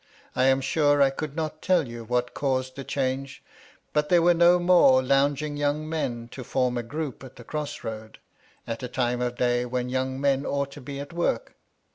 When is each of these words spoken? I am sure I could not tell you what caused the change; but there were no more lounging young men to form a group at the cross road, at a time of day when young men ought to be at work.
I 0.35 0.45
am 0.45 0.61
sure 0.61 0.99
I 0.99 1.11
could 1.11 1.35
not 1.35 1.61
tell 1.61 1.87
you 1.87 2.03
what 2.03 2.33
caused 2.33 2.75
the 2.75 2.83
change; 2.83 3.43
but 3.93 4.09
there 4.09 4.23
were 4.23 4.33
no 4.33 4.57
more 4.57 5.03
lounging 5.03 5.57
young 5.57 5.87
men 5.87 6.27
to 6.29 6.43
form 6.43 6.75
a 6.75 6.81
group 6.81 7.23
at 7.23 7.35
the 7.35 7.43
cross 7.43 7.83
road, 7.83 8.17
at 8.65 8.81
a 8.81 8.87
time 8.87 9.21
of 9.21 9.35
day 9.35 9.63
when 9.63 9.89
young 9.89 10.19
men 10.19 10.43
ought 10.43 10.71
to 10.71 10.81
be 10.81 10.99
at 10.99 11.13
work. 11.13 11.53